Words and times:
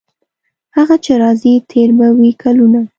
هغه 0.77 0.95
چې 1.05 1.11
راځي 1.21 1.53
تیر 1.69 1.89
به 1.97 2.07
وي 2.17 2.31
کلونه. 2.41 2.81